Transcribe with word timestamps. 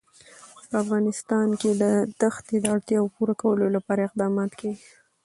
په 0.69 0.75
افغانستان 0.83 1.49
کې 1.61 1.71
د 1.81 1.83
ښتې 2.35 2.55
د 2.61 2.65
اړتیاوو 2.75 3.13
پوره 3.15 3.35
کولو 3.41 3.65
لپاره 3.75 4.01
اقدامات 4.07 4.51
کېږي. 4.59 4.83